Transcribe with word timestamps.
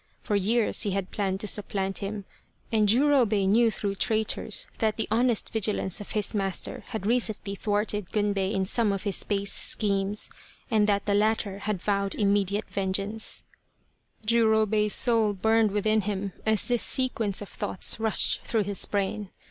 For 0.23 0.35
years 0.35 0.81
he 0.81 0.93
had 0.93 1.11
planned 1.11 1.39
to 1.41 1.47
supplant 1.47 1.99
him, 1.99 2.25
and 2.71 2.89
Jurobei 2.89 3.45
knew 3.47 3.69
through 3.69 3.93
traitors 3.93 4.65
that 4.79 4.97
the 4.97 5.07
honest 5.11 5.53
vigilance 5.53 6.01
of 6.01 6.13
his 6.13 6.33
master 6.33 6.83
had 6.87 7.05
recently 7.05 7.53
thwarted 7.53 8.11
Gunbei 8.11 8.51
in 8.51 8.65
some 8.65 8.91
of 8.91 9.03
his 9.03 9.23
base 9.23 9.53
schemes, 9.53 10.31
and 10.71 10.87
that 10.87 11.05
the 11.05 11.13
latter 11.13 11.59
had 11.59 11.83
vowed 11.83 12.15
im 12.15 12.33
mediate 12.33 12.67
vengeance. 12.67 13.43
4 13.47 13.49
The 13.53 13.53
Quest 13.53 13.53
of 13.53 13.89
the 13.91 14.39
Sword 14.39 14.75
Jurobei's 14.89 14.93
soul 14.95 15.33
burned 15.33 15.69
within 15.69 16.01
him 16.01 16.33
as 16.47 16.67
this 16.67 16.81
sequence 16.81 17.39
of 17.43 17.49
thoughts 17.49 17.99
rushed 17.99 18.41
through 18.43 18.63
his 18.63 18.83
brain. 18.87 19.29